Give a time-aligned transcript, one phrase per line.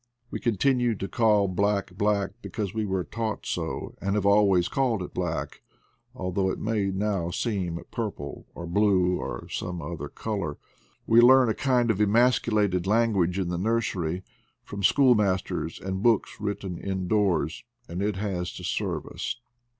[0.31, 5.03] We continue to call black black, because we were taught so, and have always called
[5.03, 5.61] it black,
[6.15, 10.57] although it may now seem purple or blue or some other color.
[11.05, 14.23] We learn a kind of emasculated language in the nursery,
[14.63, 19.39] from school masters, and books written indoors, and it has to serve us.